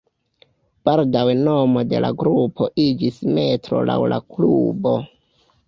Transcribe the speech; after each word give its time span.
Baldaŭe 0.87 1.35
nomo 1.41 1.83
de 1.91 2.01
la 2.07 2.11
grupo 2.23 2.71
iĝis 2.87 3.21
Metro 3.37 3.85
laŭ 3.93 4.01
la 4.15 4.21
klubo. 4.35 4.99